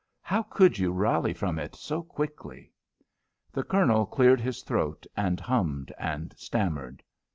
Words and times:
How 0.23 0.41
could 0.41 0.79
you 0.79 0.91
rally 0.91 1.31
from 1.31 1.59
it 1.59 1.75
so 1.75 2.01
quickly?" 2.01 2.71
The 3.51 3.61
Colonel 3.63 4.07
cleared 4.07 4.41
his 4.41 4.63
throat 4.63 5.05
and 5.15 5.39
hummed 5.39 5.93
and 5.99 6.33
stammered. 6.39 7.03